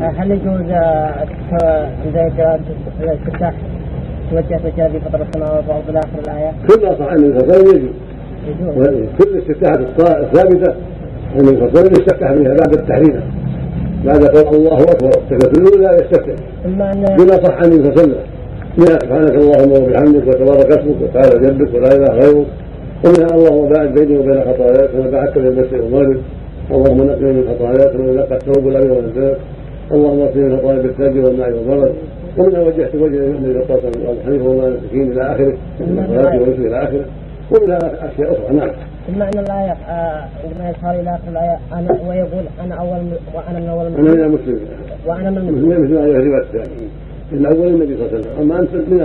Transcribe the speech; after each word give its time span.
هل 0.00 0.30
يجوز 0.30 0.70
عند 0.70 2.60
الاستفتاح 3.00 3.54
توجه 4.30 4.60
رجال 4.66 4.92
في 4.92 5.00
فطر 5.00 5.22
السماوات 5.22 5.64
والارض 5.68 5.88
إلى 5.88 5.98
اخر 5.98 6.18
الايه؟ 6.18 6.52
كل 6.68 6.98
صح 6.98 7.12
النبي 7.12 7.38
صلى 7.38 7.56
الله 7.56 7.74
يجوز 8.48 9.08
كل 9.18 9.28
الاستفتاحات 9.28 9.80
الثابته 9.80 10.74
النبي 11.40 11.70
صلى 11.70 11.90
يستفتح 11.92 12.32
بها 12.32 12.54
بعد 12.54 12.74
التحريم 12.74 13.20
بعد 14.04 14.24
قول 14.24 14.56
الله 14.56 14.82
اكبر 14.82 15.08
التكبير 15.08 15.68
الاولى 15.68 15.94
يستفتح 15.94 16.34
بما 16.66 17.42
صح 17.42 17.58
النبي 17.64 17.76
صلى 17.76 17.90
الله 17.90 17.92
عليه 17.92 18.02
وسلم 18.02 18.16
من 18.78 18.86
سبحانك 18.86 19.34
اللهم 19.34 19.70
وبحمدك 19.82 20.26
وتبارك 20.28 20.66
اسمك 20.66 20.96
وتعالى 21.02 21.46
جدك 21.46 21.74
ولا 21.74 21.88
اله 21.96 22.14
غيرك 22.14 22.46
ومنها 23.04 23.36
اللهم 23.36 23.68
باعد 23.68 23.94
بيني 23.94 24.18
وبين 24.18 24.40
خطاياك 24.40 24.90
كما 24.90 25.10
بعدت 25.10 25.38
بين 25.38 25.46
المشرق 25.46 25.84
والمغرب 25.84 26.20
اللهم 26.70 26.96
نقني 27.08 27.32
من 27.32 27.44
خطاياك 27.48 27.94
ومن 27.94 28.16
نقى 28.16 28.34
الثوب 28.36 28.68
الابيض 28.68 28.90
والزيت 28.96 29.36
اللهم 29.92 30.20
اغفر 30.20 30.38
من 30.40 30.56
خطايا 30.58 30.82
بالثلج 30.82 31.24
والماء 31.24 31.50
والبرد 31.52 31.94
ومنها 32.38 32.60
وجهت 32.60 32.94
وجهي 32.94 33.26
إلى 33.30 33.58
القاسم 33.58 34.00
وابو 34.06 34.20
حنيفه 34.26 34.44
وما 34.48 34.66
المسكين 34.68 35.12
إلى 35.12 35.22
آخره. 35.32 35.56
من 35.80 35.98
الصلاة 35.98 36.40
والنسك 36.40 36.58
إلى 36.58 36.82
آخره. 36.82 37.04
ومنها 37.50 37.78
أشياء 37.78 38.32
أخرى. 38.32 38.56
نعم. 38.56 38.70
اما 39.14 39.24
إن 39.24 39.38
الايه 39.38 39.72
آه، 39.88 40.28
عندما 40.44 40.70
يظهر 40.70 41.00
إلى 41.00 41.10
اخر 41.10 41.28
الايه 41.30 41.58
أنا 41.72 42.08
ويقول 42.08 42.44
أنا 42.64 42.74
أول 42.74 42.98
من- 43.00 43.16
وأنا 43.34 43.58
من 43.60 43.68
أول 43.68 43.86
أنا 43.86 43.96
من 44.00 44.08
المسلمين. 44.08 44.24
المسلمين 44.24 44.60
وأنا 45.06 45.30
من 45.30 45.38
المسلمين 45.38 45.72
المسلمين 45.72 45.84
مثل 45.84 45.94
ما 45.94 46.18
الروايه 46.20 46.42
الثانية 46.42 46.88
الأول 47.32 47.66
النبي 47.68 47.96
صلى 47.96 48.06
الله 48.06 48.18
عليه 48.18 48.18
وسلم. 48.20 48.40
أما 48.42 48.60
أنت 48.60 48.74
من 48.74 49.02